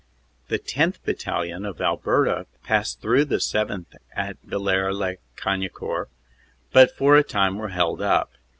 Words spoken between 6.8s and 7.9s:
for a time were